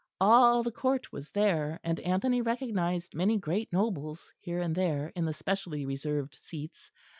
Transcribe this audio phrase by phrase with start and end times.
[0.19, 5.25] All the Court was there; and Anthony recognised many great nobles here and there in
[5.25, 6.89] the specially reserved seats.